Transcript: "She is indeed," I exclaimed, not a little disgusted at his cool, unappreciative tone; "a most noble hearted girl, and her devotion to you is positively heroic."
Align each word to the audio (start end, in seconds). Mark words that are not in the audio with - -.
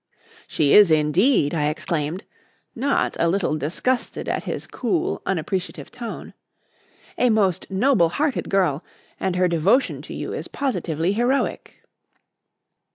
"She 0.47 0.73
is 0.73 0.89
indeed," 0.89 1.53
I 1.53 1.67
exclaimed, 1.69 2.23
not 2.75 3.15
a 3.19 3.27
little 3.29 3.55
disgusted 3.55 4.27
at 4.27 4.45
his 4.45 4.65
cool, 4.65 5.21
unappreciative 5.27 5.91
tone; 5.91 6.33
"a 7.19 7.29
most 7.29 7.69
noble 7.69 8.09
hearted 8.09 8.49
girl, 8.49 8.83
and 9.19 9.35
her 9.35 9.47
devotion 9.47 10.01
to 10.01 10.13
you 10.15 10.33
is 10.33 10.47
positively 10.47 11.11
heroic." 11.13 11.83